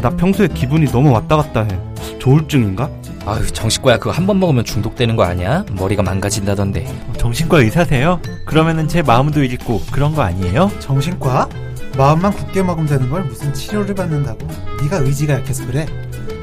[0.00, 1.78] 아, 나 평소에 기분이 너무 왔다 갔다 해.
[2.18, 2.88] 조울증인가?
[3.26, 5.62] 아유 정신과야 그거 한 번 먹으면 중독되는 거 아니야?
[5.72, 6.86] 머리가 망가진다던데.
[7.18, 8.18] 정신과 의사세요?
[8.46, 10.70] 그러면은 제 마음도 읽고 그런 거 아니에요?
[10.78, 11.50] 정신과?
[11.98, 14.38] 마음만 굳게 먹으면 되는 걸 무슨 치료를 받는다고?
[14.82, 15.84] 네가 의지가 약해서 그래.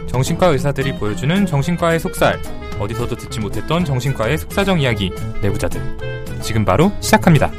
[0.07, 2.39] 정신과 의사들이 보여주는 정신과의 속살.
[2.79, 5.11] 어디서도 듣지 못했던 정신과의 속사정 이야기.
[5.41, 5.81] 내부자들.
[6.43, 7.49] 지금 바로 시작합니다.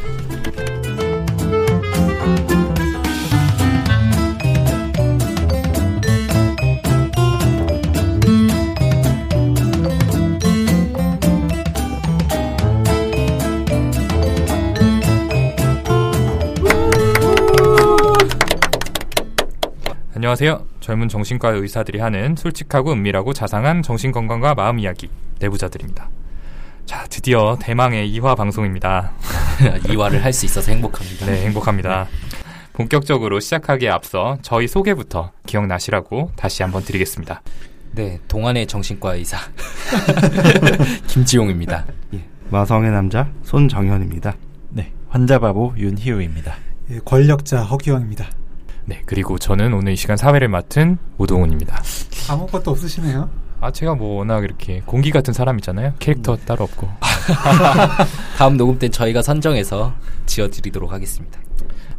[20.28, 20.66] 안녕하세요.
[20.80, 26.10] 젊은 정신과 의사들이 하는 솔직하고 은밀하고 자상한 정신건강과 마음 이야기 내부자들입니다.
[26.84, 29.12] 자, 드디어 대망의 2화 방송입니다.
[29.88, 31.24] 이화를 할 수 있어서 행복합니다.
[31.24, 32.08] 네, 행복합니다.
[32.74, 37.40] 본격적으로 시작하기에 앞서 저희 소개부터 기억나시라고 다시 한번 드리겠습니다.
[37.92, 39.38] 네, 동안의 정신과 의사
[41.08, 41.86] 김지용입니다.
[42.50, 44.36] 마성의 남자 손정현입니다.
[44.72, 46.54] 네, 환자 바보 윤희우입니다.
[46.90, 48.37] 예, 권력자 허기왕입니다.
[48.88, 51.82] 네, 그리고 저는 오늘 이 시간 사회를 맡은 오동훈입니다.
[52.30, 53.28] 아무것도 없으시네요.
[53.60, 55.92] 아, 제가 뭐 워낙 이렇게 공기 같은 사람이잖아요.
[55.98, 56.88] 캐릭터 따로 없고.
[58.38, 59.92] 다음 녹음 땐 저희가 선정해서
[60.24, 61.38] 지어드리도록 하겠습니다.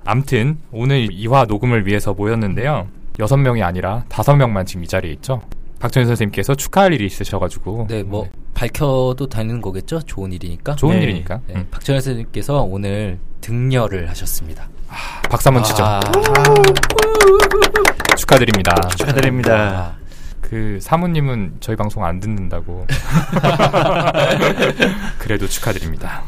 [0.03, 2.87] 암튼 오늘 2화 녹음을 위해서 모였는데요.
[3.19, 5.43] 6명이 아니라 5명만 지금 이 자리에 있죠.
[5.77, 10.01] 박정희 선생님께서 축하할 일이 있으셔가지고 네, 뭐 밝혀도 되는 거겠죠?
[10.01, 10.75] 좋은 일이니까.
[10.75, 11.03] 좋은 네.
[11.03, 11.67] 일이니까 네, 음.
[11.69, 14.69] 박정현 선생님께서 오늘 등려를 하셨습니다.
[15.29, 15.83] 박수 한번 치죠.
[15.83, 15.99] 아,
[18.15, 18.75] 축하드립니다.
[18.95, 19.95] 축하드립니다.
[20.41, 22.85] 그 사모님은 저희 방송 안 듣는다고.
[25.17, 26.21] 그래도 축하드립니다.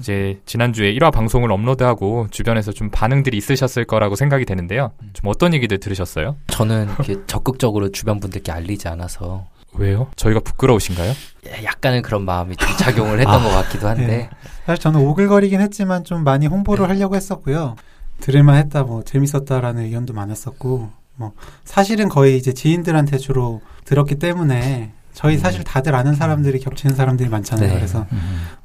[0.00, 4.92] 이제 지난주에 1화 방송을 업로드하고 주변에서 좀 반응들이 있으셨을 거라고 생각이 되는데요.
[5.14, 6.36] 좀 어떤 얘기들 들으셨어요?
[6.48, 9.46] 저는 이렇게 적극적으로 주변 분들께 알리지 않아서
[9.76, 10.08] 왜요?
[10.16, 11.12] 저희가 부끄러우신가요?
[11.62, 14.30] 약간은 그런 마음이 좀 작용을 했던 것 같기도 한데 네.
[14.66, 17.76] 사실 저는 오글거리긴 했지만 좀 많이 홍보를 하려고 했었고요.
[18.20, 21.32] 들을만 했다, 뭐 재밌었다라는 의견도 많았었고, 뭐
[21.64, 27.68] 사실은 거의 이제 지인들한테 주로 들었기 때문에 저희 사실 다들 아는 사람들이 겹치는 사람들이 많잖아요.
[27.68, 27.74] 네.
[27.74, 28.04] 그래서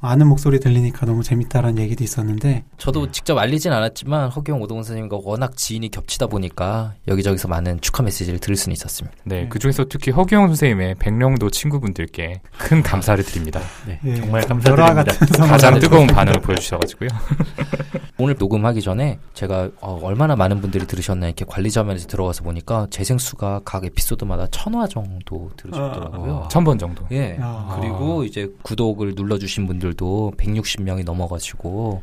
[0.00, 5.56] 아는 목소리 들리니까 너무 재밌다라는 얘기도 있었는데, 저도 직접 알리진 않았지만 허경 오동훈 선생님과 워낙
[5.56, 9.16] 지인이 겹치다 보니까 여기저기서 많은 축하 메시지를 들을 수는 있었습니다.
[9.24, 9.48] 네, 네.
[9.48, 13.60] 그 중에서 특히 허기영 선생님의 백령도 친구분들께 큰 감사를 드립니다.
[13.86, 15.46] 네, 예, 정말 좀 감사드립니다.
[15.46, 17.08] 가장 뜨거운 반응을 보여주셔가지고요.
[18.18, 23.16] 오늘 녹음하기 전에 제가 어, 얼마나 많은 분들이 들으셨나 이렇게 관리 자면에서 들어가서 보니까 재생
[23.18, 26.39] 수가 각 에피소드마다 천 화 정도 들으셨더라고요.
[26.48, 27.04] 천번 정도.
[27.12, 27.36] 예.
[27.40, 27.76] 아.
[27.80, 32.02] 그리고 이제 구독을 눌러주신 분들도 160명이 넘어가지고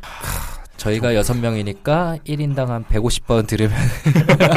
[0.78, 3.76] 저희가 여섯 명이니까 1인당 한 150번 들으면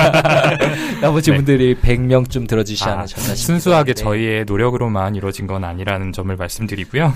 [1.01, 1.37] 나머지 네.
[1.37, 3.93] 분들이 100명쯤 들어주시 아, 않으셨나 싶기도 순수하게 한데.
[3.95, 7.11] 저희의 노력으로만 이루어진 건 아니라는 점을 말씀드리고요.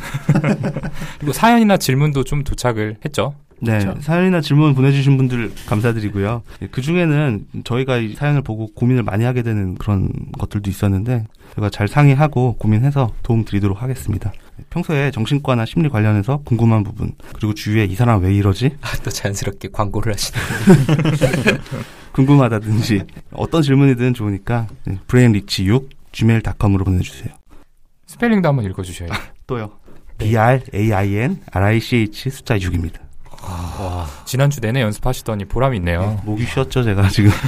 [1.20, 3.36] 그리고 사연이나 질문도 좀 도착을 했죠.
[3.62, 4.02] 네, 그렇죠.
[4.02, 6.42] 사연이나 질문 보내주신 분들 감사드리고요.
[6.72, 11.88] 그 중에는 저희가 이 사연을 보고 고민을 많이 하게 되는 그런 것들도 있었는데 제가 잘
[11.88, 14.32] 상의하고 고민해서 도움 드리도록 하겠습니다.
[14.70, 19.70] 평소에 정신과나 심리 관련해서 궁금한 부분 그리고 주위에 이 사람 왜 이러지 아, 또 자연스럽게
[19.72, 20.40] 광고를 하시네.
[22.14, 27.34] 궁금하다든지 어떤 질문이든 좋으니까 네, brainrich 6 gmail.com으로 보내주세요.
[28.08, 29.10] 스펠링도 한번 읽어주셔요.
[29.48, 29.72] 또요.
[30.18, 33.00] B R A I N R I C H 숫자 6입니다.
[33.44, 36.20] 와, 지난주 내내 연습하시더니 보람이 있네요.
[36.26, 37.32] 목이 쉬었죠 제가 지금.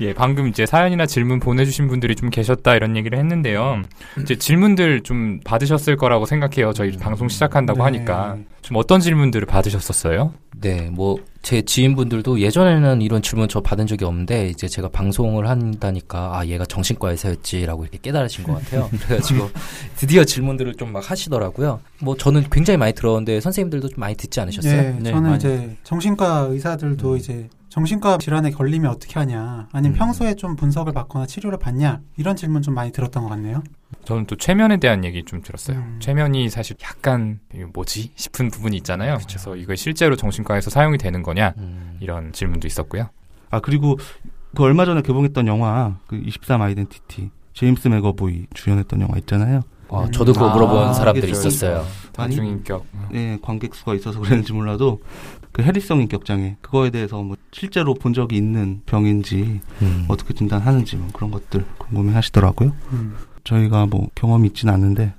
[0.00, 3.82] 예, 방금 이제 사연이나 질문 보내주신 분들이 좀 계셨다 이런 얘기를 했는데요.
[4.22, 6.72] 이제 질문들 좀 받으셨을 거라고 생각해요.
[6.72, 7.84] 저희 방송 시작한다고 네.
[7.84, 8.36] 하니까.
[8.68, 10.34] 좀 어떤 질문들을 받으셨었어요?
[10.60, 11.16] 네, 뭐
[11.48, 16.66] 제 지인분들도 예전에는 이런 질문 저 받은 적이 없는데 이제 제가 방송을 한다니까 아 얘가
[16.66, 18.90] 정신과 의사였지라고 이렇게 깨달으신 것 같아요.
[19.06, 19.48] 그래가지고
[19.96, 21.80] 드디어 질문들을 좀 막 하시더라고요.
[22.00, 24.72] 뭐 저는 굉장히 많이 들었는데 선생님들도 좀 많이 듣지 않으셨어요?
[24.74, 25.36] 예, 네, 저는 많이.
[25.36, 29.98] 이제 정신과 의사들도 이제 정신과 질환에 걸리면 어떻게 하냐, 아니면 음.
[29.98, 33.62] 평소에 좀 분석을 받거나 치료를 받냐 이런 질문 좀 많이 들었던 것 같네요.
[34.04, 35.78] 저는 또 최면에 대한 얘기 좀 들었어요.
[35.78, 35.98] 음.
[36.00, 37.40] 최면이 사실 약간
[37.72, 39.18] 뭐지 싶은 부분이 있잖아요.
[39.26, 43.08] 그래서 이거 실제로 정신과에서 사용이 되는 거냐 음, 이런 질문도 있었고요.
[43.50, 43.98] 아 그리고
[44.54, 49.62] 그 얼마 전에 개봉했던 영화 그 23 아이덴티티 제임스 맥어보이 주연했던 영화 있잖아요.
[49.88, 51.84] 어, 저도 그거 아, 물어본 사람들이 그게 있었어요.
[52.16, 52.36] 많이?
[52.36, 52.84] 다중인격.
[53.14, 55.00] 예, 관객 수가 있어서 그랬는지 몰라도
[55.50, 60.04] 그 해리성 인격 장애 그거에 대해서 뭐 실제로 본 적이 있는 병인지 음.
[60.08, 62.72] 어떻게 진단하는지 뭐 그런 것들 궁금해하시더라고요.
[63.52, 63.56] 음.
[63.56, 65.14] 저희가 뭐 경험이 있진 않는데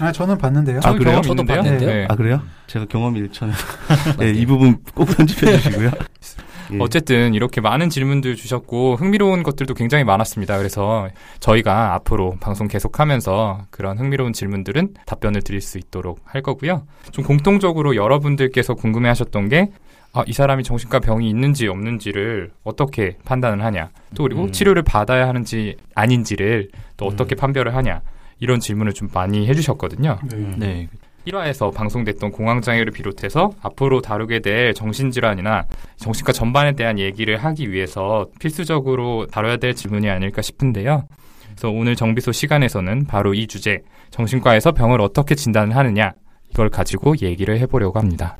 [0.00, 0.80] 아 저는 봤는데요.
[0.82, 1.20] 아, 그래요?
[1.20, 1.62] 저도 있는데요?
[1.62, 1.90] 봤는데요?
[1.90, 2.06] 네.
[2.08, 2.40] 아 그래요?
[2.66, 4.32] 제가 경험이 일천에 네, 맞네요.
[4.32, 5.90] 이 부분 꼭 편집해 주시고요.
[6.72, 6.76] 예.
[6.80, 10.58] 어쨌든 이렇게 많은 질문들 주셨고 흥미로운 것들도 굉장히 많았습니다.
[10.58, 11.08] 그래서
[11.40, 16.86] 저희가 앞으로 방송 계속하면서 그런 흥미로운 질문들은 답변을 드릴 수 있도록 할 거고요.
[17.10, 19.70] 좀 공통적으로 여러분들께서 궁금해하셨던 게
[20.12, 23.90] 아, 이 사람이 정신과 병이 있는지 없는지를 어떻게 판단을 하냐.
[24.14, 24.52] 또 그리고 음.
[24.52, 27.36] 치료를 받아야 하는지 아닌지를 또 어떻게 음.
[27.36, 28.00] 판별을 하냐.
[28.40, 30.18] 이런 질문을 좀 많이 해주셨거든요.
[30.56, 30.88] 네.
[31.26, 35.66] 1화에서 방송됐던 공황장애를 비롯해서 앞으로 다루게 될 정신질환이나
[35.96, 41.06] 정신과 전반에 대한 얘기를 하기 위해서 필수적으로 다뤄야 될 질문이 아닐까 싶은데요.
[41.50, 46.12] 그래서 오늘 정비소 시간에서는 바로 이 주제, 정신과에서 병을 어떻게 진단을 하느냐,
[46.50, 48.38] 이걸 가지고 얘기를 해보려고 합니다.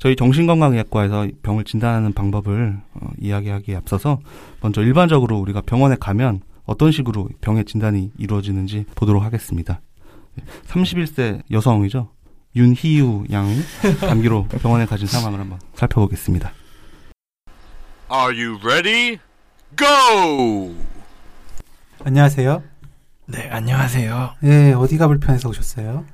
[0.00, 4.18] 저희 정신건강의학과에서 병을 진단하는 방법을 어, 이야기하기에 앞서서
[4.62, 9.82] 먼저 일반적으로 우리가 병원에 가면 어떤 식으로 병의 진단이 이루어지는지 보도록 하겠습니다.
[10.66, 12.10] 31세 여성이죠.
[12.56, 13.60] 윤희유 양이
[14.00, 16.50] 감기로 병원에 가진 상황을 한번 살펴보겠습니다.
[18.10, 19.18] Are you ready?
[19.76, 20.74] Go!
[22.04, 22.62] 안녕하세요.
[23.26, 24.36] 네, 안녕하세요.
[24.44, 26.06] 예, 어디가 불편해서 오셨어요?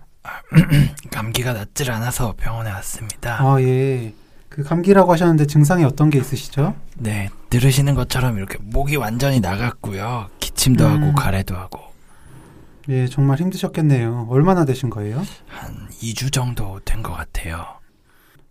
[1.11, 3.39] 감기가 낫질 않아서 병원에 왔습니다.
[3.41, 4.13] 아, 예.
[4.49, 6.75] 그 감기라고 하셨는데 증상이 어떤 게 있으시죠?
[6.97, 10.31] 네, 들으시는 것처럼 이렇게 목이 완전히 나갔고요.
[10.41, 11.03] 기침도 음.
[11.03, 11.81] 하고 가래도 하고
[12.89, 14.29] 예, 정말 힘드셨겠네요.
[14.31, 15.19] 얼마나 되신 거예요?
[15.49, 17.67] 한 2주 정도 된 것 같아요.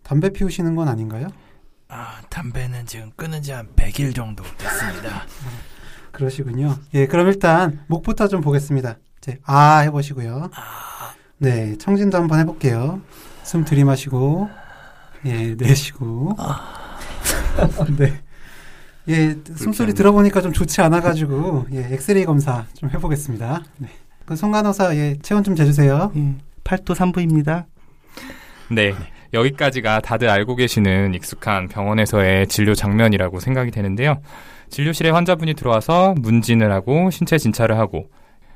[0.03, 1.27] 담배 피우시는 건 아닌가요?
[1.87, 5.23] 아, 담배는 지금 끊은 지 한 100일 정도 됐습니다.
[6.11, 6.77] 그러시군요.
[6.93, 8.97] 예, 그럼 일단 목부터 좀 보겠습니다.
[9.19, 10.49] 이제 아 해보시고요.
[11.37, 13.01] 네, 청진도 한번 해볼게요.
[13.43, 14.49] 숨 들이마시고,
[15.25, 16.35] 예, 내쉬고.
[17.97, 18.21] 네.
[19.07, 23.63] 예, 숨소리 들어보니까 좀 좋지 않아가지고, 예, 엑스레이 검사 좀 해보겠습니다.
[23.77, 23.89] 네.
[24.25, 26.11] 그 송간호사, 예, 체온 좀 재주세요.
[26.15, 27.67] 예, 팔도 산부입니다.
[28.71, 28.93] 네.
[29.33, 34.21] 여기까지가 다들 알고 계시는 익숙한 병원에서의 진료 장면이라고 생각이 되는데요.
[34.69, 38.09] 진료실에 환자분이 들어와서 문진을 하고 신체 진찰을 하고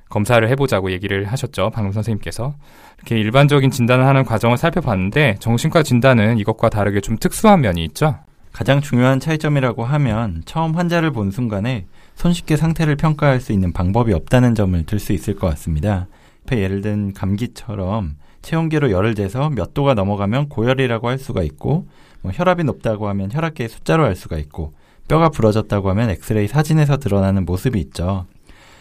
[0.10, 1.72] 검사를 해보자고 얘기를 하셨죠.
[1.74, 2.56] 방금 선생님께서.
[2.98, 8.18] 이렇게 일반적인 진단을 하는 과정을 살펴봤는데 정신과 진단은 이것과 다르게 좀 특수한 면이 있죠.
[8.52, 11.86] 가장 중요한 차이점이라고 하면 처음 환자를 본 순간에
[12.16, 16.08] 손쉽게 상태를 평가할 수 있는 방법이 없다는 점을 들 수 있을 것 같습니다.
[16.46, 21.88] 앞에 예를 든 감기처럼 체온계로 열을 재서 몇 도가 넘어가면 고열이라고 할 수가 있고
[22.22, 24.74] 뭐 혈압이 높다고 하면 혈압계의 숫자로 알 수가 있고
[25.08, 28.26] 뼈가 부러졌다고 하면 엑스레이 사진에서 드러나는 모습이 있죠.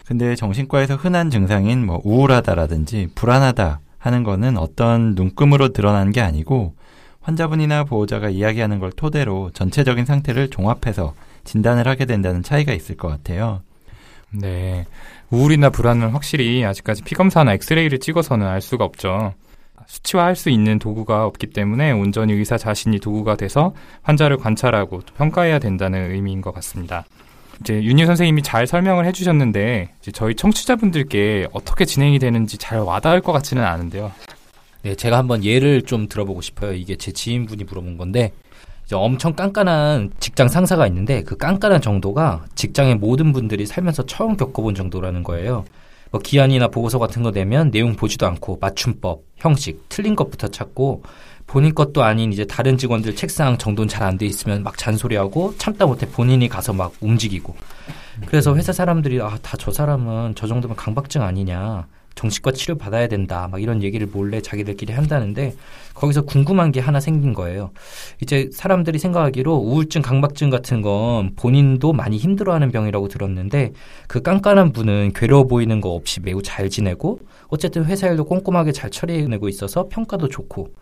[0.09, 6.73] 근데 정신과에서 흔한 증상인 뭐 우울하다라든지 불안하다 하는 거는 어떤 눈금으로 드러나는 게 아니고
[7.21, 11.13] 환자분이나 보호자가 이야기하는 걸 토대로 전체적인 상태를 종합해서
[11.43, 13.61] 진단을 하게 된다는 차이가 있을 것 같아요.
[14.31, 14.87] 네.
[15.29, 19.35] 우울이나 불안은 확실히 아직까지 피검사나 엑스레이를 찍어서는 알 수가 없죠.
[19.85, 25.59] 수치화할 수 있는 도구가 없기 때문에 온전히 의사 자신이 도구가 돼서 환자를 관찰하고 또 평가해야
[25.59, 27.05] 된다는 의미인 것 같습니다.
[27.61, 33.63] 이제 윤희 선생님이 잘 설명을 해주셨는데 저희 청취자분들께 어떻게 진행이 되는지 잘 와닿을 것 같지는
[33.63, 34.11] 않은데요.
[34.81, 36.73] 네, 제가 한번 예를 좀 들어보고 싶어요.
[36.73, 38.31] 이게 제 지인분이 물어본 건데,
[38.93, 45.23] 엄청 깐깐한 직장 상사가 있는데, 그 깐깐한 정도가 직장의 모든 분들이 살면서 처음 겪어본 정도라는
[45.23, 45.65] 거예요.
[46.11, 51.03] 뭐 기한이나 보고서 같은 거 내면 내용 보지도 않고 맞춤법, 형식, 틀린 것부터 찾고,
[51.47, 55.87] 본인 것도 아닌 이제 다른 직원들 책상 정돈 잘 안 돼 있으면 막 잔소리하고 참다
[55.87, 57.55] 못해 본인이 가서 막 움직이고.
[58.27, 61.87] 그래서 회사 사람들이 아, 다 저 사람은 저 정도면 강박증 아니냐.
[62.15, 63.47] 정신과 치료 받아야 된다.
[63.49, 65.55] 막 이런 얘기를 몰래 자기들끼리 한다는데
[65.93, 67.71] 거기서 궁금한 게 하나 생긴 거예요.
[68.21, 73.73] 이제 사람들이 생각하기로 우울증, 강박증 같은 건 본인도 많이 힘들어하는 병이라고 들었는데
[74.07, 78.89] 그 깐깐한 분은 괴로워 보이는 거 없이 매우 잘 지내고 어쨌든 회사 일도 꼼꼼하게 잘
[78.89, 80.73] 처리해내고 있어서 평가도 좋고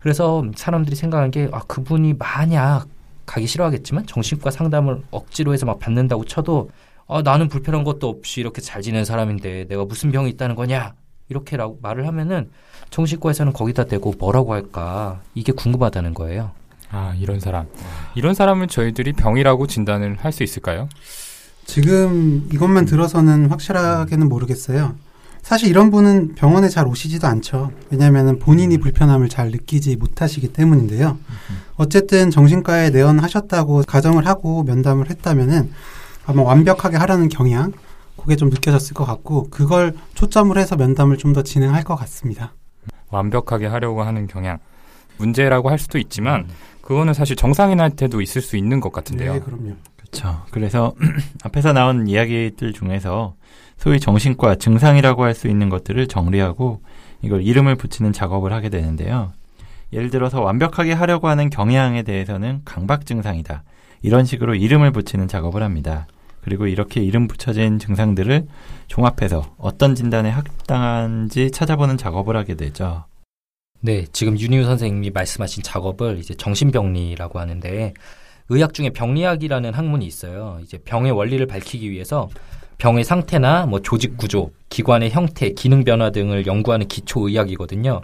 [0.00, 2.86] 그래서 사람들이 생각한 게 아, 그분이 만약
[3.26, 6.70] 가기 싫어하겠지만 정신과 상담을 억지로 해서 막 받는다고 쳐도
[7.10, 10.94] 아, 나는 불편한 것도 없이 이렇게 잘 지내는 사람인데 내가 무슨 병이 있다는 거냐?
[11.28, 12.50] 이렇게 라고 말을 하면은
[12.90, 15.20] 정신과에서는 거기다 대고 뭐라고 할까?
[15.34, 16.52] 이게 궁금하다는 거예요.
[16.90, 17.66] 아, 이런 사람.
[18.14, 20.88] 이런 사람을 저희들이 병이라고 진단을 할 수 있을까요?
[21.66, 24.94] 지금 이것만 들어서는 확실하게는 모르겠어요.
[25.42, 27.70] 사실 이런 분은 병원에 잘 오시지도 않죠.
[27.90, 31.16] 왜냐하면 본인이 불편함을 잘 느끼지 못하시기 때문인데요.
[31.76, 35.70] 어쨌든 정신과에 내원하셨다고 가정을 하고 면담을 했다면은
[36.26, 37.72] 아마 완벽하게 하라는 경향,
[38.16, 42.52] 그게 좀 느껴졌을 것 같고, 그걸 초점을 해서 면담을 좀 더 진행할 것 같습니다.
[43.10, 44.58] 완벽하게 하려고 하는 경향.
[45.18, 46.46] 문제라고 할 수도 있지만
[46.82, 49.34] 그거는 사실 정상인한테도 있을 수 있는 것 같은데요.
[49.34, 49.74] 네, 그럼요.
[49.96, 50.42] 그렇죠.
[50.50, 50.94] 그래서
[51.44, 53.34] 앞에서 나온 이야기들 중에서
[53.76, 56.80] 소위 정신과 증상이라고 할 수 있는 것들을 정리하고
[57.22, 59.32] 이걸 이름을 붙이는 작업을 하게 되는데요.
[59.92, 63.62] 예를 들어서 완벽하게 하려고 하는 경향에 대해서는 강박 증상이다.
[64.02, 66.06] 이런 식으로 이름을 붙이는 작업을 합니다.
[66.42, 68.46] 그리고 이렇게 이름 붙여진 증상들을
[68.86, 73.04] 종합해서 어떤 진단에 합당한지 찾아보는 작업을 하게 되죠.
[73.80, 77.94] 네, 지금 윤희우 선생님이 말씀하신 작업을 이제 정신병리라고 하는데
[78.48, 80.58] 의학 중에 병리학이라는 학문이 있어요.
[80.62, 82.28] 이제 병의 원리를 밝히기 위해서
[82.78, 88.00] 병의 상태나 뭐 조직 구조, 기관의 형태, 기능 변화 등을 연구하는 기초 의학이거든요.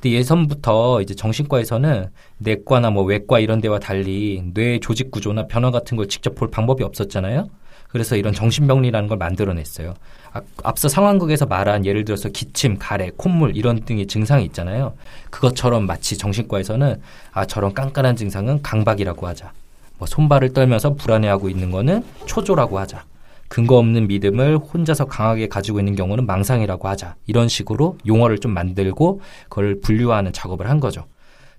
[0.00, 5.96] 근데 예전부터 이제 정신과에서는 내과나 뭐 외과 이런 데와 달리 뇌 조직 구조나 변화 같은
[5.98, 7.48] 걸 직접 볼 방법이 없었잖아요.
[7.88, 9.94] 그래서 이런 정신병리라는 걸 만들어냈어요.
[10.32, 14.94] 아, 앞서 상황극에서 말한 예를 들어서 기침, 가래, 콧물 이런 등의 증상이 있잖아요.
[15.28, 17.00] 그것처럼 마치 정신과에서는
[17.32, 19.52] 아 저런 깐깐한 증상은 강박이라고 하자.
[19.98, 23.04] 뭐 손발을 떨면서 불안해하고 있는 거는 초조라고 하자.
[23.50, 27.16] 근거 없는 믿음을 혼자서 강하게 가지고 있는 경우는 망상이라고 하자.
[27.26, 31.04] 이런 식으로 용어를 좀 만들고 그걸 분류하는 작업을 한 거죠.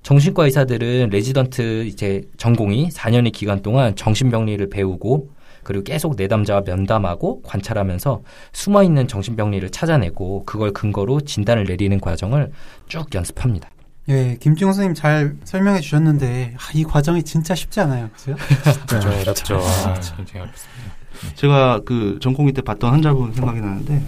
[0.02, 5.32] 정신과 의사들은 레지던트 이제 전공이 4년의 기간 동안 정신병리를 배우고
[5.64, 8.22] 그리고 계속 내담자와 면담하고 관찰하면서
[8.54, 12.52] 숨어 있는 정신병리를 찾아내고 그걸 근거로 진단을 내리는 과정을
[12.88, 13.70] 쭉 연습합니다.
[14.08, 18.10] 예, 김지용 선생님 잘 설명해 주셨는데 아, 이 과정이 진짜 쉽지 않아요.
[18.16, 18.34] 그죠?
[18.88, 19.58] 좀 어렵죠.
[19.58, 21.01] 아, 굉장히 어렵습니다.
[21.36, 24.04] 제가 그 전공의 때 봤던 환자분 생각이 나는데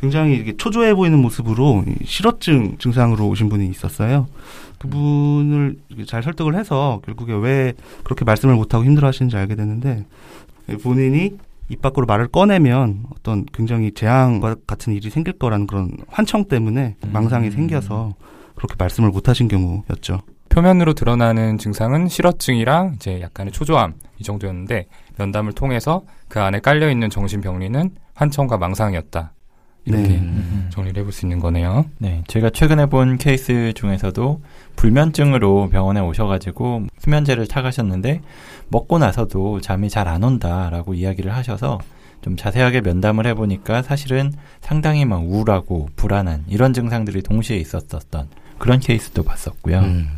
[0.00, 4.26] 굉장히 이렇게 초조해 보이는 모습으로 이 실어증 증상으로 오신 분이 있었어요.
[4.78, 5.76] 그분을
[6.06, 10.06] 잘 설득을 해서 결국에 왜 그렇게 말씀을 못하고 힘들어 하시는지 알게 됐는데
[10.82, 11.36] 본인이
[11.68, 17.48] 입 밖으로 말을 꺼내면 어떤 굉장히 재앙과 같은 일이 생길 거라는 그런 환청 때문에 망상이
[17.48, 17.52] 음.
[17.52, 18.14] 생겨서
[18.56, 20.20] 그렇게 말씀을 못 하신 경우였죠.
[20.50, 27.08] 표면으로 드러나는 증상은 실어증이랑 이제 약간의 초조함 이 정도였는데 면담을 통해서 그 안에 깔려 있는
[27.08, 29.32] 정신 병리는 환청과 망상이었다.
[29.86, 30.18] 이렇게 네.
[30.18, 30.68] 음.
[30.70, 31.86] 정리를 해볼 수 있는 거네요.
[31.98, 34.42] 네, 제가 최근에 본 케이스 중에서도
[34.76, 38.20] 불면증으로 병원에 오셔가지고 수면제를 타가셨는데
[38.68, 41.78] 먹고 나서도 잠이 잘 안 온다라고 이야기를 하셔서
[42.20, 48.28] 좀 자세하게 면담을 해보니까 사실은 상당히 막 우울하고 불안한 이런 증상들이 동시에 있었었던
[48.58, 49.78] 그런 케이스도 봤었고요.
[49.78, 50.08] 음.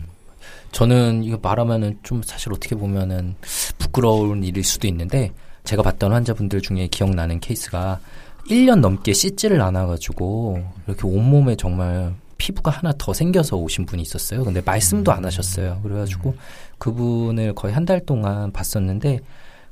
[0.72, 3.34] 저는 이거 말하면은 좀 사실 어떻게 보면은
[3.78, 5.32] 부끄러운 일일 수도 있는데
[5.64, 8.00] 제가 봤던 환자분들 중에 기억나는 케이스가
[8.48, 14.42] 1년 넘게 씻지를 않아가지고 이렇게 온몸에 정말 피부가 하나 더 생겨서 오신 분이 있었어요.
[14.42, 15.78] 근데 말씀도 안 하셨어요.
[15.84, 16.34] 그래가지고
[16.78, 19.20] 그분을 거의 한 달 동안 봤었는데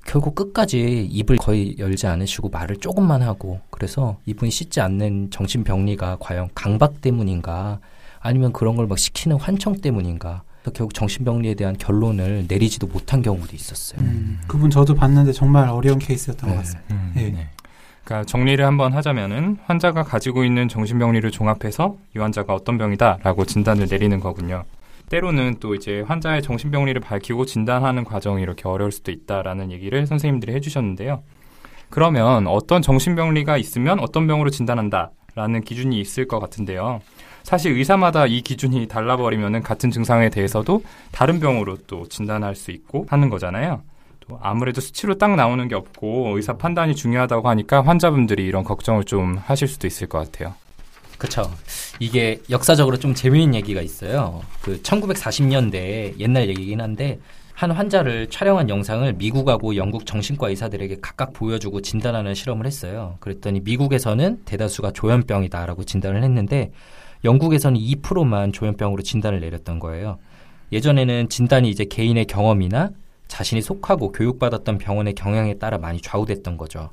[0.06, 6.50] 결국 끝까지 입을 거의 열지 않으시고 말을 조금만 하고 그래서 이분이 씻지 않는 정신병리가 과연
[6.54, 7.80] 강박 때문인가
[8.20, 10.42] 아니면 그런 걸 막 시키는 환청 때문인가
[10.74, 14.00] 결국 정신병리에 대한 결론을 내리지도 못한 경우도 있었어요.
[14.02, 16.60] 음, 그분 저도 봤는데 정말 어려운 케이스였던 것 네.
[16.60, 16.94] 같습니다.
[16.94, 17.30] 음, 예.
[17.30, 17.48] 네.
[18.04, 24.18] 그러니까 정리를 한번 하자면은 환자가 가지고 있는 정신병리를 종합해서 이 환자가 어떤 병이다라고 진단을 내리는
[24.20, 24.64] 거군요.
[25.08, 31.22] 때로는 또 이제 환자의 정신병리를 밝히고 진단하는 과정이 이렇게 어려울 수도 있다라는 얘기를 선생님들이 해주셨는데요.
[31.88, 37.00] 그러면 어떤 정신병리가 있으면 어떤 병으로 진단한다라는 기준이 있을 것 같은데요.
[37.42, 43.30] 사실 의사마다 이 기준이 달라버리면은 같은 증상에 대해서도 다른 병으로 또 진단할 수 있고 하는
[43.30, 43.82] 거잖아요.
[44.20, 49.38] 또 아무래도 수치로 딱 나오는 게 없고 의사 판단이 중요하다고 하니까 환자분들이 이런 걱정을 좀
[49.44, 50.54] 하실 수도 있을 것 같아요.
[51.18, 51.50] 그쵸.
[51.98, 54.40] 이게 역사적으로 좀 재미있는 얘기가 있어요.
[54.62, 57.18] 그 1940년대 옛날 얘기긴 한데
[57.52, 63.16] 한 환자를 촬영한 영상을 미국하고 영국 정신과 의사들에게 각각 보여주고 진단하는 실험을 했어요.
[63.20, 66.72] 그랬더니 미국에서는 대다수가 조현병이다라고 진단을 했는데
[67.24, 70.18] 영국에서는 2%만 조현병으로 진단을 내렸던 거예요.
[70.72, 72.90] 예전에는 진단이 이제 개인의 경험이나
[73.28, 76.90] 자신이 속하고 교육받았던 병원의 경향에 따라 많이 좌우됐던 거죠.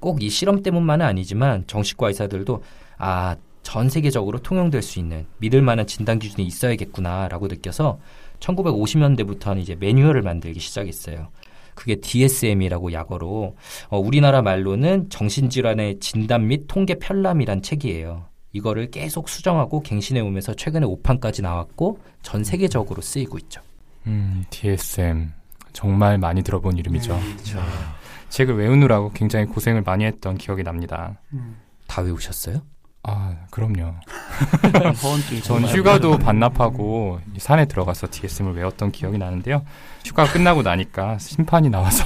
[0.00, 2.62] 꼭 이 실험 때문만은 아니지만 정신과 의사들도
[2.98, 7.98] 아, 전 세계적으로 통용될 수 있는 믿을 만한 진단 기준이 있어야겠구나라고 느껴서
[8.40, 11.28] 1950년대부터는 이제 매뉴얼을 만들기 시작했어요.
[11.74, 13.56] 그게 DSM이라고 약어로
[13.88, 18.26] 어, 우리나라 말로는 정신질환의 진단 및 통계 편람이란 책이에요.
[18.54, 23.60] 이거를 계속 수정하고 갱신해 오면서 최근에 5판까지 나왔고 전 세계적으로 쓰이고 있죠.
[24.06, 25.32] 음, DSM
[25.72, 27.14] 정말 많이 들어본 이름이죠.
[27.14, 27.62] 네.
[28.28, 31.18] 책을 외우느라고 굉장히 고생을 많이 했던 기억이 납니다.
[31.32, 31.56] 음.
[31.88, 32.62] 다 외우셨어요?
[33.02, 33.94] 아, 그럼요.
[35.42, 39.62] 전 휴가도 반납하고 이 산에 들어가서 DSM을 외웠던 기억이 나는데요.
[40.04, 42.04] 휴가 끝나고 나니까 심판이 나와서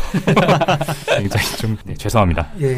[1.17, 2.49] 굉장히 좀 네, 죄송합니다.
[2.61, 2.76] 예.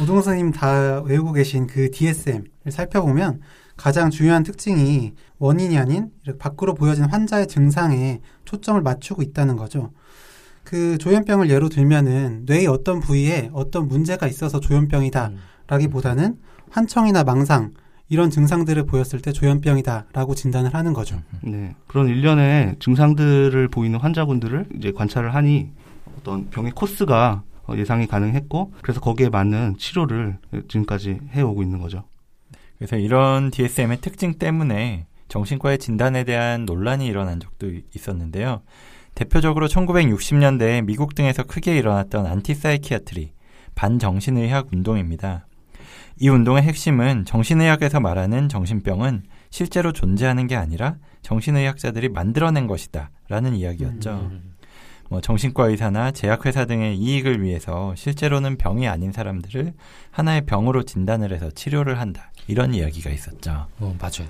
[0.00, 3.40] 오동 선생님 다 외우고 계신 그 DSM을 살펴보면
[3.76, 9.92] 가장 중요한 특징이 원인이 아닌 밖으로 보여진 환자의 증상에 초점을 맞추고 있다는 거죠.
[10.64, 15.38] 그 조현병을 예로 들면은 뇌의 어떤 부위에 어떤 문제가 있어서 조현병이다 음.
[15.66, 16.38] 라기보다는
[16.70, 17.74] 환청이나 망상
[18.08, 21.20] 이런 증상들을 보였을 때 조현병이다라고 진단을 하는 거죠.
[21.42, 21.74] 네.
[21.86, 25.70] 그런 일련의 증상들을 보이는 환자분들을 이제 관찰을 하니
[26.18, 32.04] 어떤 병의 코스가 어, 예상이 가능했고 그래서 거기에 맞는 치료를 지금까지 해오고 있는 거죠.
[32.78, 38.62] 그래서 이런 DSM의 특징 때문에 정신과의 진단에 대한 논란이 일어난 적도 이- 있었는데요.
[39.14, 43.32] 대표적으로 1960년대에 미국 등에서 크게 일어났던 antipsychiatry,
[43.74, 45.46] 반정신의학 운동입니다.
[46.20, 53.10] 이 운동의 핵심은 정신의학에서 말하는 정신병은 실제로 존재하는 게 아니라 정신의학자들이 만들어낸 것이다.
[53.28, 54.10] 라는 이야기였죠.
[54.30, 54.53] 음.
[55.08, 59.72] 뭐 정신과 의사나 제약회사 등의 이익을 위해서 실제로는 병이 아닌 사람들을
[60.10, 62.30] 하나의 병으로 진단을 해서 치료를 한다.
[62.48, 63.66] 이런 이야기가 있었죠.
[63.80, 64.28] 어, 맞아요.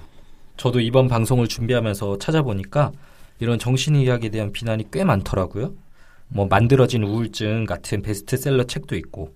[0.57, 2.93] 저도 이번 방송을 준비하면서 찾아보니까
[3.41, 5.73] 이런 정신의학에 대한 비난이 꽤 많더라고요.
[6.29, 9.35] 뭐 만들어진 우울증 같은 베스트셀러 책도 있고.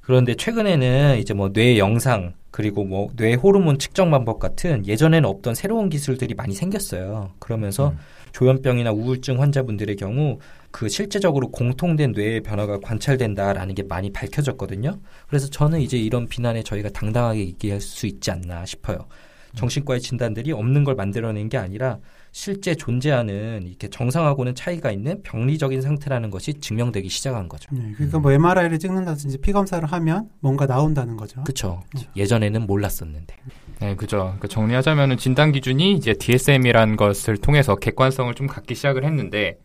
[0.00, 5.54] 그런데 최근에는 이제 뭐 뇌 영상 그리고 뭐 뇌 호르몬 측정 방법 같은 예전에는 없던
[5.54, 7.32] 새로운 기술들이 많이 생겼어요.
[7.38, 7.98] 그러면서 음.
[8.32, 10.38] 조현병이나 우울증 환자분들의 경우
[10.76, 14.98] 그 실제적으로 공통된 뇌의 변화가 관찰된다라는 게 많이 밝혀졌거든요.
[15.26, 19.06] 그래서 저는 이제 이런 비난에 저희가 당당하게 얘기할 수 있지 않나 싶어요.
[19.54, 21.96] 정신과의 진단들이 없는 걸 만들어낸 게 아니라
[22.30, 27.70] 실제 존재하는 이렇게 정상하고는 차이가 있는 병리적인 상태라는 것이 증명되기 시작한 거죠.
[27.72, 31.42] 네, 그러니까 뭐 MRI를 찍는다든지 피 검사를 하면 뭔가 나온다는 거죠.
[31.44, 31.84] 그렇죠.
[32.16, 33.34] 예전에는 몰랐었는데.
[33.80, 34.18] 네, 그죠.
[34.18, 39.56] 그러니까 정리하자면은 진단 기준이 이제 DSM이라는 것을 통해서 객관성을 좀 갖기 시작을 했는데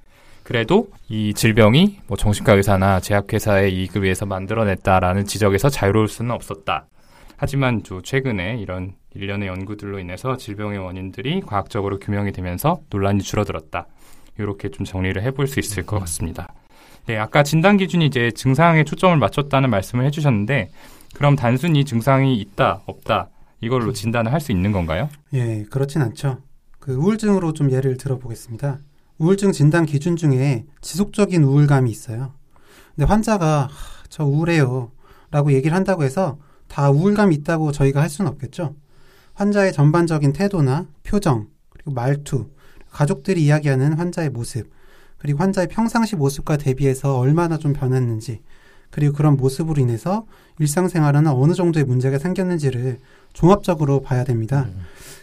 [0.44, 6.88] 그래도 이 질병이 뭐 정신과 의사나 제약회사의 이익을 위해서 만들어냈다라는 지적에서 자유로울 수는 없었다.
[7.38, 13.88] 하지만 또 최근에 이런 일련의 연구들로 인해서 질병의 원인들이 과학적으로 규명이 되면서 논란이 줄어들었다.
[14.38, 16.54] 이렇게 좀 정리를 해볼 수 있을 것 같습니다.
[17.08, 20.70] 네, 아까 진단 기준이 이제 증상에 초점을 맞췄다는 말씀을 해주셨는데
[21.16, 23.30] 그럼 단순히 증상이 있다, 없다
[23.60, 25.10] 이걸로 진단을 할 수 있는 건가요?
[25.34, 26.40] 예, 그렇진 않죠.
[26.80, 28.80] 그 우울증으로 좀 예를 들어보겠습니다.
[29.22, 32.34] 우울증 진단 기준 중에 지속적인 우울감이 있어요.
[32.96, 33.70] 근데 환자가 하,
[34.10, 34.92] 저 우울해요
[35.30, 38.76] 라고 얘기를 한다고 해서 다 우울감이 있다고 저희가 할 수는 없겠죠.
[39.36, 42.50] 환자의 전반적인 태도나 표정, 그리고 말투,
[42.90, 44.72] 가족들이 이야기하는 환자의 모습,
[45.20, 48.42] 그리고 환자의 평상시 모습과 대비해서 얼마나 좀 변했는지,
[48.90, 50.26] 그리고 그런 모습으로 인해서
[50.58, 52.98] 일상생활에는 어느 정도의 문제가 생겼는지를
[53.34, 54.68] 종합적으로 봐야 됩니다.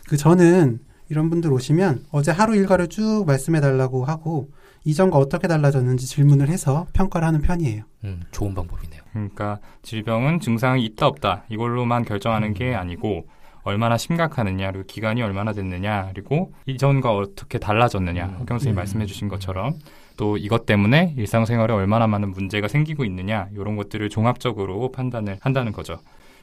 [0.09, 0.79] 그 저는
[1.11, 4.51] 이런 분들 오시면 어제 하루 일과를 쭉 말씀해 달라고 하고
[4.85, 7.83] 이전과 어떻게 달라졌는지 질문을 해서 평가를 하는 편이에요.
[8.05, 9.03] 음, 좋은 방법이네요.
[9.13, 13.27] 그러니까 질병은 증상이 있다 없다 이걸로만 결정하는 게 아니고
[13.63, 18.31] 얼마나 심각하느냐 그리고 기간이 얼마나 됐느냐 그리고 이전과 어떻게 달라졌느냐 음.
[18.41, 18.77] 허경 선생님 음.
[18.77, 19.75] 말씀해 주신 것처럼
[20.17, 25.99] 또 이것 때문에 일상생활에 얼마나 많은 문제가 생기고 있느냐 이런 것들을 종합적으로 판단을 한다는 거죠.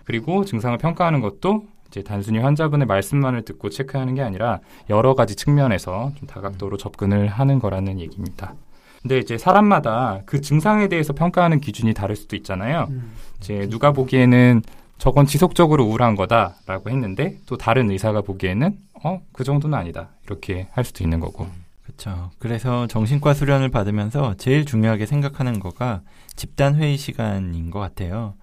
[0.06, 6.12] 그리고 증상을 평가하는 것도 이제 단순히 환자분의 말씀만을 듣고 체크하는 게 아니라 여러 가지 측면에서
[6.18, 8.56] 좀 다각도로 접근을 하는 거라는 얘기입니다.
[9.02, 12.88] 근데 이제 사람마다 그 증상에 대해서 평가하는 기준이 다를 수도 있잖아요.
[12.90, 13.12] 음.
[13.40, 14.64] 이제 누가 보기에는
[14.98, 20.84] 저건 지속적으로 우울한 거다라고 했는데 또 다른 의사가 보기에는 어 그 정도는 아니다 이렇게 할
[20.84, 21.48] 수도 있는 거고
[21.84, 22.32] 그렇죠.
[22.40, 26.02] 그래서 정신과 수련을 받으면서 제일 중요하게 생각하는 거가
[26.36, 28.34] 집단 회의 시간인 것 같아요.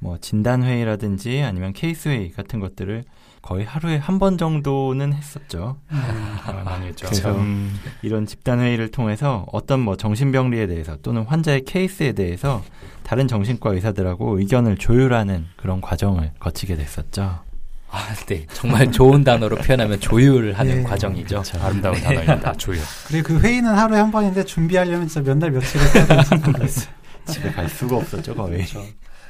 [0.00, 3.04] 뭐 진단 회의라든지 아니면 케이스 회의 같은 것들을
[3.42, 5.76] 거의 하루에 한 번 정도는 했었죠.
[5.90, 7.06] 아, 많이 했죠.
[7.06, 12.62] 그래서 음, 이런 집단 회의를 통해서 어떤 뭐 정신병리에 대해서 또는 환자의 케이스에 대해서
[13.04, 17.40] 다른 정신과 의사들하고 의견을 조율하는 그런 과정을 거치게 됐었죠.
[17.90, 18.44] 아, 네.
[18.52, 20.82] 정말 좋은 단어로 표현하면 조율하는 예.
[20.82, 21.42] 과정이죠.
[21.62, 22.52] 아름다운 단어입니다.
[22.54, 22.80] 조율.
[23.06, 26.88] 그리고 그 회의는 하루에 한 번인데 준비하려면 진짜 몇 날 며칠을 해야 되는지 모르겠어요.
[27.28, 28.56] 집에 갈 수가 없었죠, 거의.
[28.58, 28.84] 그렇죠.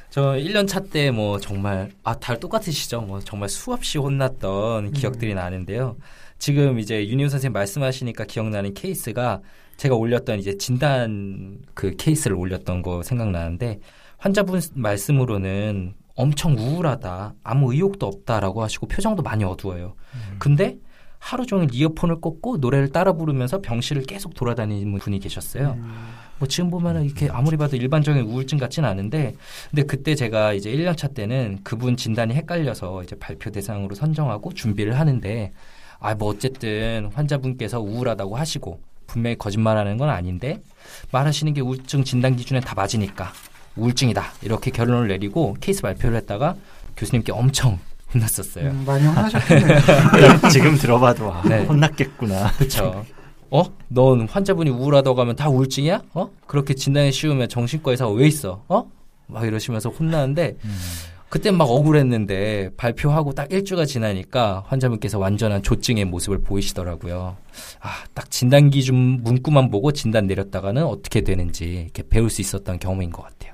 [0.09, 3.01] 저 1년 차 때 뭐 정말 아, 다 똑같으시죠.
[3.01, 5.97] 뭐 정말 수없이 혼났던 기억들이 나는데요.
[6.39, 9.41] 지금 이제 윤희우 선생님 말씀하시니까 기억나는 케이스가
[9.77, 13.79] 제가 올렸던 이제 진단 그 케이스를 올렸던 거 생각나는데
[14.17, 17.35] 환자분 말씀으로는 엄청 우울하다.
[17.43, 19.95] 아무 의욕도 없다라고 하시고 표정도 많이 어두워요.
[20.39, 20.77] 근데
[21.19, 25.77] 하루 종일 이어폰을 꽂고 노래를 따라 부르면서 병실을 계속 돌아다니는 분이 계셨어요.
[26.39, 29.35] 뭐 지금 보면은 이렇게 아무리 봐도 일반적인 우울증 같진 않은데
[29.69, 34.97] 근데 그때 제가 이제 1년 차 때는 그분 진단이 헷갈려서 이제 발표 대상으로 선정하고 준비를
[34.99, 35.51] 하는데
[35.99, 40.61] 아 뭐 어쨌든 환자분께서 우울하다고 하시고 분명히 거짓말하는 건 아닌데
[41.11, 43.33] 말하시는 게 우울증 진단 기준에 다 맞으니까
[43.75, 46.55] 우울증이다 이렇게 결론을 내리고 케이스 발표를 했다가
[46.95, 47.79] 교수님께 엄청
[48.13, 48.69] 혼났었어요.
[48.69, 49.79] 음, 많이 혼나셨겠네요.
[50.51, 51.65] 지금 들어봐도 아, 네.
[51.65, 52.51] 혼났겠구나.
[52.53, 53.05] 그렇죠.
[53.51, 53.63] 어?
[53.87, 56.03] 넌 환자분이 우울하다고 하면 다 우울증이야?
[56.13, 56.29] 어?
[56.47, 58.63] 그렇게 진단이 쉬우면 정신과 의사가 왜 있어?
[58.67, 58.89] 어?
[59.27, 60.57] 막 이러시면서 혼나는데
[61.29, 67.37] 그때 막 억울했는데 발표하고 딱 일주가 지나니까 환자분께서 완전한 조증의 모습을 보이시더라고요.
[67.81, 73.11] 아, 딱 진단 기준 문구만 보고 진단 내렸다가는 어떻게 되는지 이렇게 배울 수 있었던 경험인
[73.11, 73.53] 것 같아요.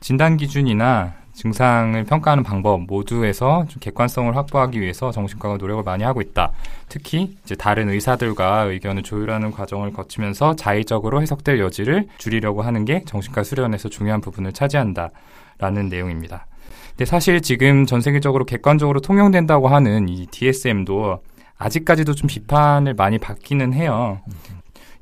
[0.00, 6.50] 진단 기준이나 증상을 평가하는 방법 모두에서 좀 객관성을 확보하기 위해서 정신과가 노력을 많이 하고 있다.
[6.88, 13.44] 특히 이제 다른 의사들과 의견을 조율하는 과정을 거치면서 자의적으로 해석될 여지를 줄이려고 하는 게 정신과
[13.44, 15.10] 수련에서 중요한 부분을 차지한다
[15.58, 16.46] 라는 내용입니다.
[16.90, 21.22] 근데 사실 지금 전 세계적으로 객관적으로 통용된다고 하는 이 DSM도
[21.58, 24.20] 아직까지도 좀 비판을 많이 받기는 해요.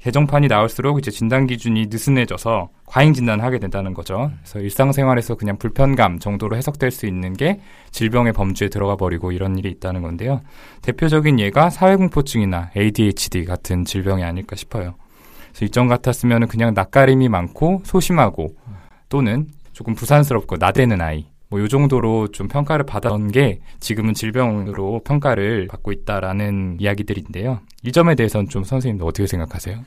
[0.05, 4.31] 개정판이 나올수록 이제 진단 기준이 느슨해져서 과잉 진단을 하게 된다는 거죠.
[4.43, 9.71] 그래서 일상생활에서 그냥 불편감 정도로 해석될 수 있는 게 질병의 범주에 들어가 버리고 이런 일이
[9.71, 10.43] 있다는 건데요.
[10.83, 14.95] 대표적인 예가 사회공포증이나 ADHD 같은 질병이 아닐까 싶어요.
[15.49, 18.55] 그래서 이전 같았으면 그냥 낯가림이 많고 소심하고
[19.09, 25.93] 또는 조금 부산스럽고 나대는 아이 뭐요 정도로 좀 평가를 받았던 게 지금은 질병으로 평가를 받고
[25.93, 27.61] 있다라는 이야기들인데요.
[27.85, 29.79] 이 점에 대해서는 좀 선생님도 어떻게 생각하세요?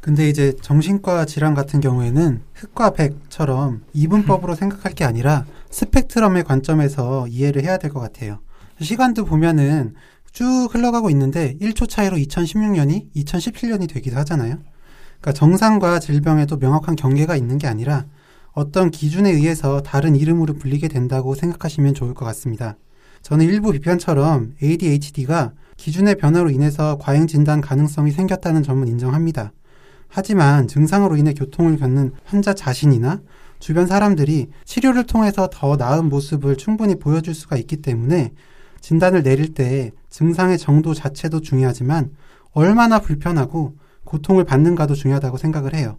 [0.00, 7.62] 근데 이제 정신과 질환 같은 경우에는 흑과 백처럼 이분법으로 생각할 게 아니라 스펙트럼의 관점에서 이해를
[7.62, 8.40] 해야 될 것 같아요.
[8.80, 9.94] 시간도 보면은
[10.32, 14.58] 쭉 흘러가고 있는데 1초 차이로 2016년이 2017년이 되기도 하잖아요.
[15.20, 18.06] 그러니까 정상과 질병에도 명확한 경계가 있는 게 아니라
[18.54, 22.76] 어떤 기준에 의해서 다른 이름으로 불리게 된다고 생각하시면 좋을 것 같습니다.
[23.22, 29.52] 저는 일부 비판처럼 ADHD가 기준의 변화로 인해서 과잉 진단 가능성이 생겼다는 점은 인정합니다.
[30.08, 33.20] 하지만 증상으로 인해 교통을 겪는 환자 자신이나
[33.58, 38.32] 주변 사람들이 치료를 통해서 더 나은 모습을 충분히 보여줄 수가 있기 때문에
[38.80, 42.10] 진단을 내릴 때 증상의 정도 자체도 중요하지만
[42.52, 45.98] 얼마나 불편하고 고통을 받는가도 중요하다고 생각을 해요.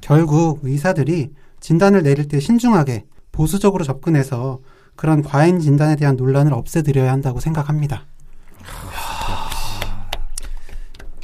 [0.00, 1.30] 결국 의사들이
[1.64, 4.60] 진단을 내릴 때 신중하게 보수적으로 접근해서
[4.96, 8.04] 그런 과잉 진단에 대한 논란을 없애드려야 한다고 생각합니다.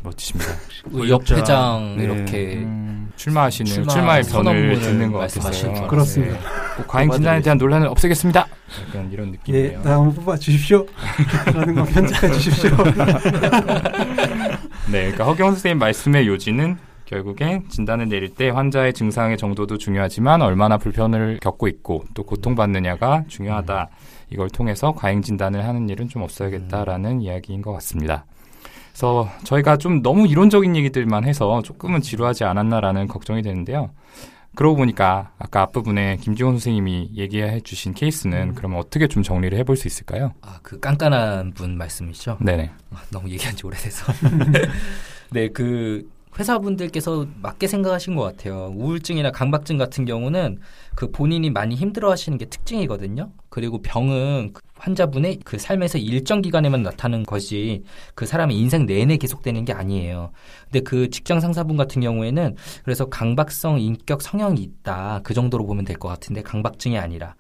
[0.03, 0.51] 멋지십니다.
[0.93, 2.05] 의협 회장 네.
[2.05, 5.53] 이렇게 음, 출마하시는 출마 출마의 변을 선언문을 듣는 것 같아요.
[5.53, 6.33] 줄 그렇습니다.
[6.33, 6.41] 네.
[6.79, 8.47] 꼭 과잉 진단에 대한 논란을 없애겠습니다.
[8.89, 9.83] 약간 이런 예, 느낌이에요.
[9.83, 10.87] 나 한번 뽑아 주십시오.
[11.53, 12.71] 라는 거 편집해 주십시오.
[14.91, 16.79] 네, 그러니까 허경 선생님 말씀의 요지는
[17.11, 23.89] 결국에 진단을 내릴 때 환자의 증상의 정도도 중요하지만 얼마나 불편을 겪고 있고 또 고통받느냐가 중요하다.
[24.31, 28.27] 이걸 통해서 과잉 진단을 하는 일은 좀 없어야겠다라는 이야기인 것 같습니다.
[28.93, 33.91] 그래서 저희가 좀 너무 이론적인 얘기들만 해서 조금은 지루하지 않았나라는 걱정이 되는데요.
[34.55, 39.89] 그러고 보니까 아까 앞부분에 김지원 선생님이 얘기해 주신 케이스는 그러면 어떻게 좀 정리를 해볼 수
[39.89, 40.33] 있을까요?
[40.43, 42.39] 아, 그 깐깐한 분 말씀이죠.
[42.41, 42.71] 네네.
[42.93, 44.13] 아, 너무 얘기한 지 오래돼서.
[45.31, 48.73] 네, 그 회사분들께서 맞게 생각하신 것 같아요.
[48.77, 50.59] 우울증이나 강박증 같은 경우는
[50.95, 53.31] 그 본인이 많이 힘들어 하시는 게 특징이거든요.
[53.49, 57.83] 그리고 병은 그 환자분의 그 삶에서 일정 기간에만 나타나는 것이
[58.15, 60.31] 그 사람의 인생 내내 계속되는 게 아니에요.
[60.65, 65.21] 근데 그 직장 상사분 같은 경우에는 그래서 강박성 인격 성향이 있다.
[65.25, 67.35] 그 정도로 보면 될 것 같은데 강박증이 아니라.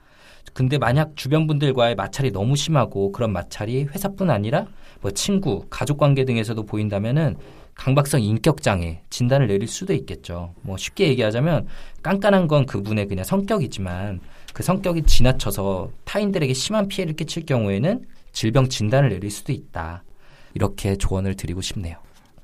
[0.53, 4.66] 근데 만약 주변 분들과의 마찰이 너무 심하고 그런 마찰이 회사뿐 아니라
[5.00, 7.37] 뭐 친구, 가족 관계 등에서도 보인다면은
[7.80, 10.52] 강박성 인격 장애 진단을 내릴 수도 있겠죠.
[10.60, 11.66] 뭐 쉽게 얘기하자면
[12.02, 14.20] 깐깐한 건 그분의 그냥 성격이지만
[14.52, 20.04] 그 성격이 지나쳐서 타인들에게 심한 피해를 끼칠 경우에는 질병 진단을 내릴 수도 있다.
[20.52, 21.96] 이렇게 조언을 드리고 싶네요.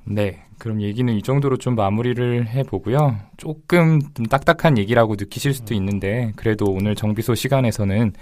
[0.05, 3.17] 네, 그럼 얘기는 이 정도로 좀 마무리를 해보고요.
[3.37, 8.13] 조금 좀 딱딱한 얘기라고 느끼실 수도 있는데, 그래도 오늘 정비소 시간에서는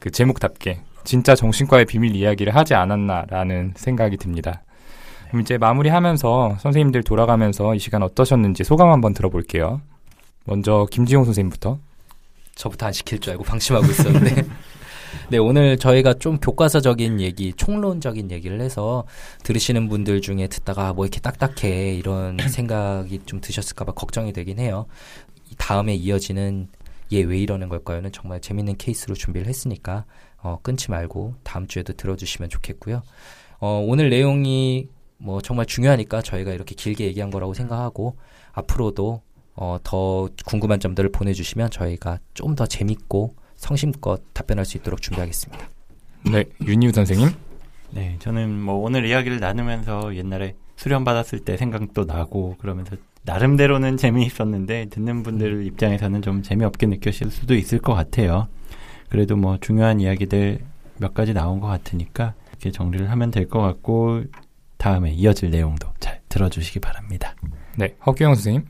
[0.00, 4.64] 그 제목답게 진짜 정신과의 비밀 이야기를 하지 않았나라는 생각이 듭니다.
[5.28, 9.80] 그럼 이제 마무리하면서 선생님들 돌아가면서 이 시간 어떠셨는지 소감 한번 들어볼게요.
[10.44, 11.78] 먼저 김지용 선생님부터.
[12.54, 14.44] 저부터 안 시킬 줄 알고 방심하고 있었는데.
[15.30, 19.04] 네, 오늘 저희가 좀 교과서적인 얘기, 총론적인 얘기를 해서
[19.42, 24.86] 들으시는 분들 중에 듣다가 뭐 이렇게 딱딱해 이런 생각이 좀 드셨을까봐 걱정이 되긴 해요.
[25.50, 26.68] 이 다음에 이어지는
[27.12, 30.04] 얘 왜 이러는 걸까요는 정말 재밌는 케이스로 준비를 했으니까
[30.38, 33.02] 어, 끊지 말고 다음 주에도 들어주시면 좋겠고요.
[33.60, 38.16] 어, 오늘 내용이 뭐 정말 중요하니까 저희가 이렇게 길게 얘기한 거라고 생각하고
[38.52, 39.22] 앞으로도
[39.54, 45.68] 어, 더 궁금한 점들을 보내주시면 저희가 좀 더 재밌고 성심껏 답변할 수 있도록 준비하겠습니다.
[46.30, 47.28] 네, 윤희우 선생님.
[47.92, 54.86] 네, 저는 뭐 오늘 이야기를 나누면서 옛날에 수련 받았을 때 생각도 나고 그러면서 나름대로는 재미있었는데
[54.90, 58.48] 듣는 분들 입장에서는 좀 재미없게 느껴질 수도 있을 것 같아요.
[59.08, 60.58] 그래도 뭐 중요한 이야기들
[60.98, 64.24] 몇 가지 나온 것 같으니까 이렇게 정리를 하면 될 것 같고
[64.76, 67.34] 다음에 이어질 내용도 잘 들어주시기 바랍니다.
[67.76, 68.66] 네, 허규영 선생님.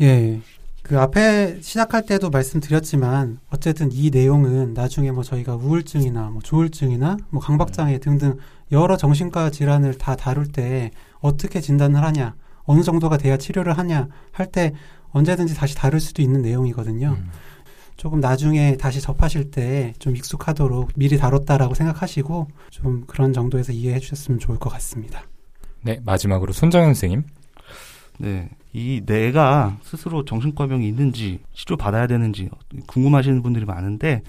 [0.00, 0.40] 예.
[0.82, 7.42] 그 앞에 시작할 때도 말씀드렸지만 어쨌든 이 내용은 나중에 뭐 저희가 우울증이나 뭐 조울증이나 뭐
[7.42, 8.38] 강박장애 등등
[8.72, 10.90] 여러 정신과 질환을 다 다룰 때
[11.20, 14.72] 어떻게 진단을 하냐, 어느 정도가 돼야 치료를 하냐 할 때
[15.10, 17.16] 언제든지 다시 다룰 수도 있는 내용이거든요.
[17.18, 17.30] 음.
[17.96, 24.38] 조금 나중에 다시 접하실 때 좀 익숙하도록 미리 다뤘다라고 생각하시고 좀 그런 정도에서 이해해 주셨으면
[24.38, 25.22] 좋을 것 같습니다.
[25.88, 27.22] 네, 마지막으로 손정현 선생님.
[28.18, 28.50] 네.
[28.74, 32.50] 이 내가 스스로 정신과병이 있는지 치료 받아야 되는지
[32.86, 34.20] 궁금하시는 분들이 많은데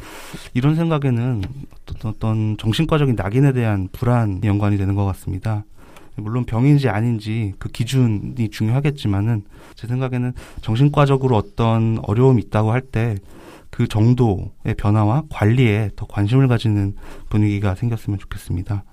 [0.54, 1.44] 이런 생각에는
[1.90, 5.66] 어떤, 어떤 정신과적인 낙인에 대한 불안이 연관이 되는 것 같습니다.
[6.16, 9.44] 물론 병인지 아닌지 그 기준이 중요하겠지만은
[9.76, 13.18] 제 생각에는 정신과적으로 어떤 어려움이 있다고 할 때
[13.70, 16.96] 그 정도의 변화와 관리에 더 관심을 가지는
[17.30, 18.84] 분위기가 생겼으면 좋겠습니다.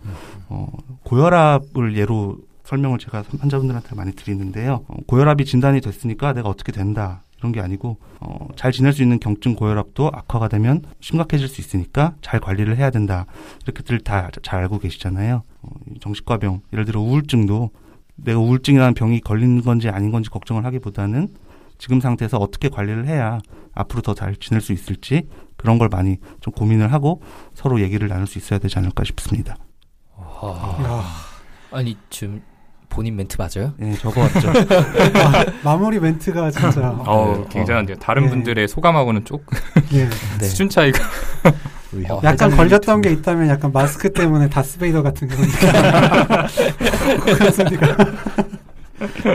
[0.48, 0.68] 어,
[1.04, 4.84] 고혈압을 예로 설명을 제가 환자분들한테 많이 드리는데요.
[4.88, 7.22] 어, 고혈압이 진단이 됐으니까 내가 어떻게 된다.
[7.38, 12.14] 이런 게 아니고 어, 잘 지낼 수 있는 경증 고혈압도 악화가 되면 심각해질 수 있으니까
[12.22, 13.26] 잘 관리를 해야 된다.
[13.64, 15.42] 이렇게들 다 잘 알고 계시잖아요.
[15.62, 17.70] 어, 이 정신과병 예를 들어 우울증도
[18.16, 21.28] 내가 우울증이라는 병이 걸린 건지 아닌 건지 걱정을 하기보다는
[21.78, 23.38] 지금 상태에서 어떻게 관리를 해야
[23.74, 27.20] 앞으로 더 잘 지낼 수 있을지 그런 걸 많이 좀 고민을 하고
[27.52, 29.56] 서로 얘기를 나눌 수 있어야 되지 않을까 싶습니다.
[30.16, 31.04] 아,
[31.70, 32.40] 아니 지금
[32.88, 33.72] 본인 멘트 맞아요?
[33.76, 34.52] 네, 적어왔죠.
[35.62, 37.96] 마 무리 멘트가 진짜 어, 굉장한데요.
[37.98, 38.28] 다른 네.
[38.30, 39.58] 분들의 소감하고는 조금
[39.92, 40.08] 예.
[40.40, 40.44] 네.
[40.46, 41.04] 수준 차이가.
[42.10, 45.68] 어, 약간 걸렸던 게 있다면 약간 마스크 때문에 다스베이더 같은 그런 느낌.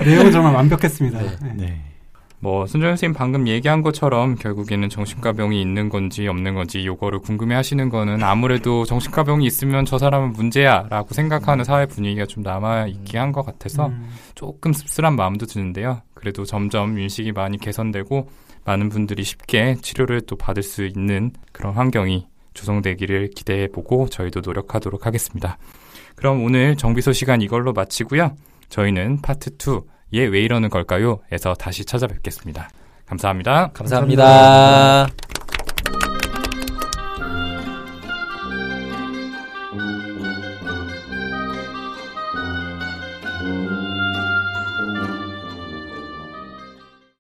[0.05, 1.19] 내용은 정말 완벽했습니다.
[1.55, 1.81] 네.
[2.43, 7.87] 뭐 손정현 선생님 방금 얘기한 것처럼 결국에는 정신과병이 있는 건지 없는 건지 요거를 궁금해 하시는
[7.87, 13.87] 거는 아무래도 정신과병이 있으면 저 사람은 문제야라고 생각하는 사회 분위기가 좀 남아 있게 한것 같아서
[13.87, 16.01] 음, 조금 씁쓸한 마음도 드는데요.
[16.15, 18.27] 그래도 점점 인식이 많이 개선되고
[18.65, 25.05] 많은 분들이 쉽게 치료를 또 받을 수 있는 그런 환경이 조성되기를 기대해 보고 저희도 노력하도록
[25.05, 25.59] 하겠습니다.
[26.15, 28.35] 그럼 오늘 정비소 시간 이걸로 마치고요.
[28.69, 29.81] 저희는 파트 2,
[30.13, 31.19] 얘 왜 이러는 걸까요?
[31.31, 32.69] 에서 다시 찾아뵙겠습니다.
[33.05, 33.71] 감사합니다.
[33.73, 35.30] 감사합니다.